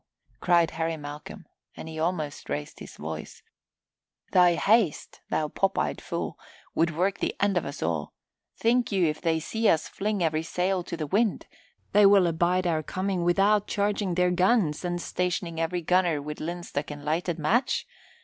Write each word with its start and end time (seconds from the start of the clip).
cried 0.39 0.71
Harry 0.71 0.97
Malcolm 0.97 1.45
and 1.77 1.87
he 1.87 1.99
almost 1.99 2.49
raised 2.49 2.79
his 2.79 2.97
voice. 2.97 3.43
"Thy 4.31 4.55
haste, 4.55 5.21
thou 5.29 5.47
pop 5.47 5.77
eyed 5.77 6.01
fool, 6.01 6.39
would 6.73 6.97
work 6.97 7.19
the 7.19 7.35
end 7.39 7.55
of 7.55 7.67
us 7.67 7.83
all. 7.83 8.11
Think 8.57 8.91
you, 8.91 9.05
if 9.05 9.21
they 9.21 9.39
see 9.39 9.69
us 9.69 9.87
fling 9.87 10.23
every 10.23 10.41
sail 10.41 10.81
to 10.85 10.97
the 10.97 11.05
wind, 11.05 11.45
they 11.91 12.07
will 12.07 12.25
abide 12.25 12.65
our 12.65 12.81
coming 12.81 13.23
without 13.23 13.67
charging 13.67 14.15
their 14.15 14.31
guns 14.31 14.83
and 14.83 14.99
stationing 14.99 15.59
every 15.59 15.83
gunner 15.83 16.19
with 16.19 16.39
linstock 16.39 16.89
and 16.89 17.05
lighted 17.05 17.37
match? 17.37 17.85